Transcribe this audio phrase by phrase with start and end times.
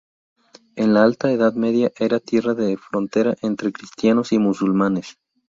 [0.75, 5.19] En la Alta Edad Media era tierra de frontera entre cristianos y musulmanes.